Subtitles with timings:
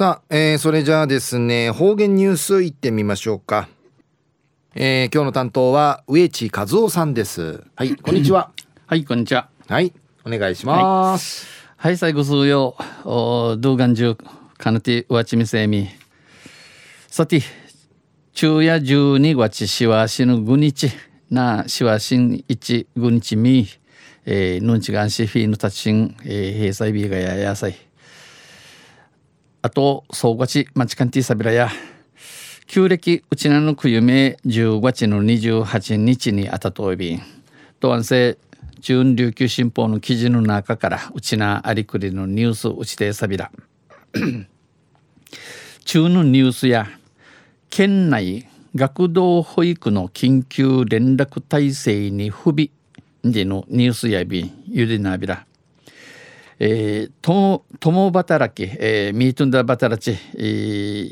[0.00, 3.68] さあ、えー、それじゃあですね方言ニュースいってみましょうか、
[4.74, 7.62] えー、今日の担当は植地和夫さんです。
[7.76, 8.50] はい こんにちは。
[8.86, 9.50] はいこんにちは。
[9.68, 9.92] はい
[10.24, 14.16] お願いします、はい、はい、最後数曜動画中
[14.56, 15.86] かなてわちみせみ。
[17.06, 17.42] さて
[18.32, 20.88] 昼夜12月しわしぬぐ日
[21.28, 23.68] なしわしん一ぐ日み。
[24.24, 27.89] えー、ぬんちがんしフィーのたちん、えー、閉鎖日がややさい
[29.62, 31.68] あと総合ちまちかんてぃさびらや
[32.66, 37.16] 旧暦うちなのくゆめ10月の28日にあたといび。
[37.16, 37.20] ん
[37.80, 38.38] とわんせ
[38.80, 43.50] 中琉球新報の記事の中からうちなありくりのニュースうちてさびら
[45.84, 46.86] 中のニュースや
[47.68, 52.70] 県内学童保育の緊急連絡体制に不備
[53.24, 55.44] でのニュースやびゆでなびら、
[56.60, 60.42] えー、共共働き、えー、ミートンダ働き、え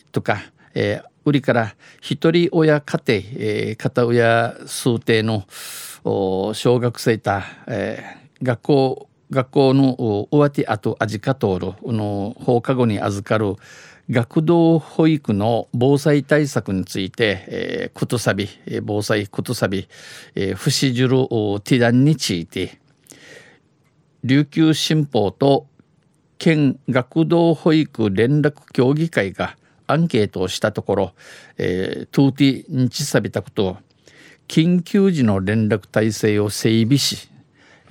[0.00, 0.42] ー、とか、
[0.74, 5.46] えー、売りから一人親家庭、えー、片親数定の
[6.04, 9.94] 小学生た、えー、学校学校の
[10.30, 13.56] おわてあと味か通るの放課後に預かる
[14.10, 18.48] 学童保育の防災対策について、えー、ことさび、
[18.82, 19.86] 防災ことさび、
[20.34, 22.78] えー、不死じるティダンについて、
[24.24, 25.66] 琉球新報と
[26.38, 31.12] 県学童保育連絡協議会がアンケートをしたところ、
[31.56, 33.76] えー、トゥーティにちさびたことを
[34.46, 37.30] 緊急時の連絡体制を整備し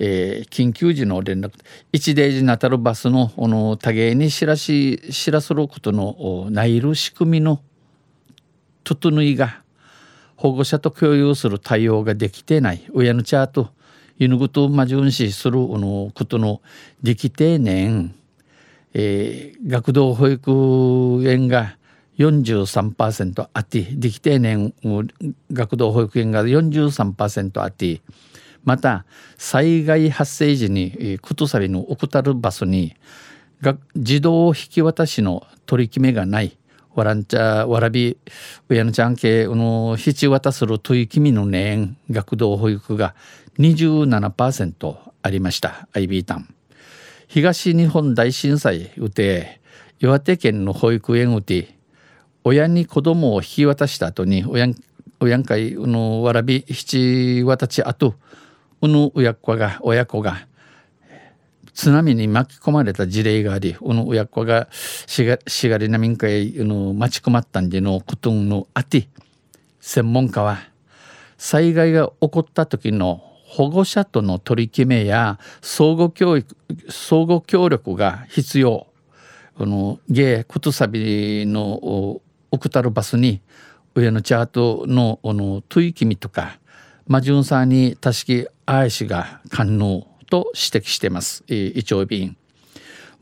[0.00, 1.52] えー、緊急時の連絡
[1.92, 7.60] 一デージにあたるバスのの多芸に知らし知らすることのないる仕組みの
[8.84, 9.62] 整いが
[10.36, 13.70] 保護者と共有する対応ができてない親のチャート
[14.18, 16.60] 犬ぐとまじゅんしするのことの
[17.02, 18.14] できてねん、
[18.92, 21.76] えー、学童保育園が
[22.18, 24.74] 43%あってできてねん
[25.52, 28.00] 学童保育園が43%あって
[28.64, 32.96] また災害発生時にクトサビの怠る場所に
[33.94, 36.57] 自動引き渡しの取り決めがない。
[36.98, 38.18] わらんちゃわらび
[38.68, 43.14] 親のちゃんけの引き渡する取り決めの年学童保育が
[43.60, 46.52] 27%ありました IB タン
[47.28, 49.60] 東日本大震災うて
[50.00, 51.78] 岩手県の保育園うて
[52.42, 54.66] 親に子供を引き渡した後に親
[55.20, 58.14] 親んかいのわらび引き渡ち後
[58.80, 60.47] うぬ親子が親子が
[61.78, 69.08] 津波に巻き込まれた事例がありうぬ親子がしがしがりな民会の待ち込まったんでのことのあて
[69.78, 70.58] 専門家は
[71.36, 76.56] 災害が起こった時の保護者との取り決めや相互教育
[76.88, 78.88] 相互協力が必要。
[79.56, 83.40] このゲークトサビの送たるバスに
[83.94, 86.58] 親のチャートのこの取り決めとか
[87.06, 91.44] マジュンサーにたしき愛しが可能と指摘しています。
[91.48, 92.36] イチョウ便。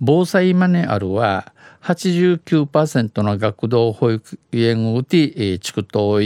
[0.00, 1.52] 防災マネあるは
[1.82, 6.20] 89%の学童保育園を打て、地区等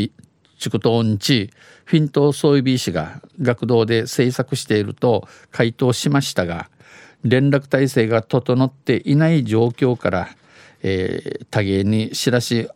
[0.60, 1.50] 地区等んち
[1.84, 6.68] フィントソイビー氏が学童で制作していると回答しましたが
[7.24, 10.28] 連絡体制が整っていない状況から、
[10.82, 12.68] えー、多芸に知らし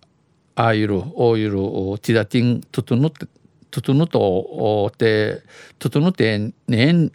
[0.54, 1.56] あゆるおゆる
[2.00, 3.26] ティダティン整って
[3.71, 5.42] 整とて
[5.78, 7.10] 整ってね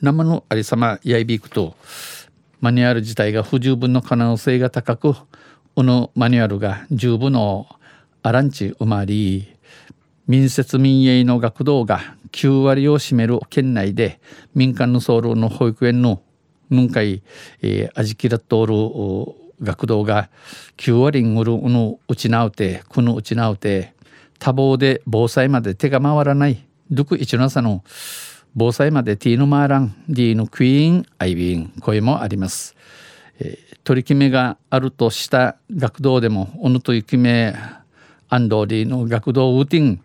[0.00, 1.74] 生のありさまやいびくと
[2.60, 5.14] マニュアル自体が不十分の可能性が高く
[5.74, 7.66] このマニュアルが十分の
[8.22, 9.54] アランチ生まり
[10.26, 14.20] 民設民営の学童が9割を占める県内で
[14.54, 16.22] 民間のソウルの保育園の
[16.70, 17.22] ぬんかい、
[17.60, 18.74] えー、あじきらっとる
[19.62, 20.30] 学童が
[20.78, 23.94] 9割にうるのうちなうてこのうちなうて
[24.38, 27.84] 多忙で防災まで手が回らないドク一の朝の
[28.56, 32.76] 防災までティーの回らんディーのクイーンアイビーン声もあります、
[33.38, 37.54] えー、取り決めがあるとした学童でもおのという決め
[38.28, 40.00] アンドーリーの学童ウーティン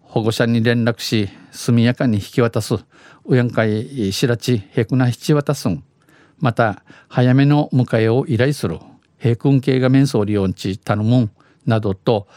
[0.00, 2.76] 保護者に連絡し速やかに引き渡す。
[3.24, 5.68] 親んかいしらちへくな引き渡す。
[5.68, 5.84] ん
[6.38, 8.78] また早めの迎えを依頼する。
[9.18, 11.16] 平均系が面相利用地頼む。
[11.16, 11.30] ん
[11.66, 12.28] などと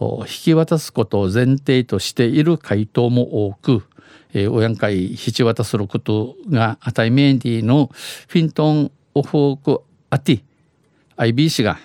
[0.00, 3.82] 引き渡すことを前提としている回答も多く、
[4.34, 7.90] えー、親会引き渡することがアタイメンディの
[8.28, 10.42] フィントン・オフォーク・アティ。
[11.16, 11.78] IB 氏が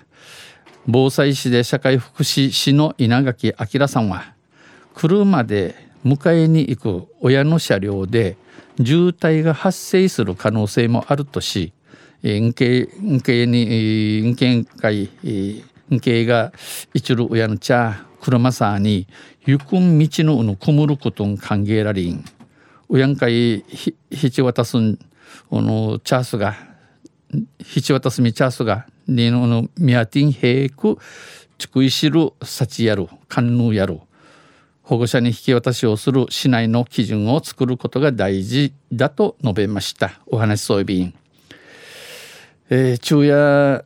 [0.86, 4.34] 防災士で社会福祉士の稲垣明さんは
[4.94, 5.74] 車で
[6.04, 8.36] 迎えに行く親の車両で
[8.76, 11.72] 渋滞が発生する可能性もあるとし
[12.22, 15.10] んけんけにんけんかい
[15.92, 16.52] んけが
[16.92, 19.06] 一る親の茶車さに
[19.46, 19.78] 行く道
[20.24, 22.24] のうのくむることん歓迎らりん。
[22.94, 23.64] 親んかい
[24.08, 25.00] ひち渡すん
[25.50, 26.54] おのチャースが
[27.58, 30.96] ひち渡すみチャースがにののみやてんへいく
[31.58, 33.98] ちくいしるさちやるかんぬやる。
[34.84, 40.20] 保護者に引き渡しをする市内の基準を作ることが大事だと述べました。
[40.26, 41.12] お話そういびん、
[42.70, 43.84] えー、昼夜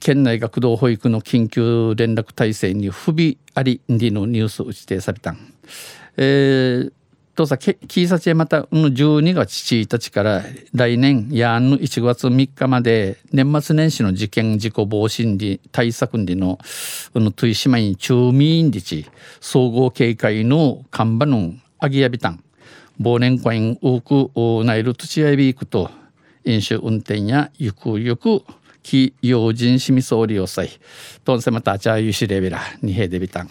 [0.00, 5.38] 県内学童保育の緊急連絡体制に不備ありにのニュース打ち定されたん。
[6.18, 6.92] えー、
[7.40, 10.42] とさキーサチまた12月1日から
[10.74, 16.58] 来年やんの1月3日まで年末年始の事件事故防止に対策にの
[17.14, 19.06] のトゥイシマイン中民日
[19.40, 22.44] 総合警戒の看板のアギヤビタン
[23.00, 24.30] 忘年会多く
[24.66, 25.90] ナイル土地やビークと
[26.44, 28.42] 飲酒運転やゆくゆく
[28.82, 30.68] 非用心しみ総理をさい
[31.24, 33.50] とんせまたあちゃゆしレベラにへでびたん。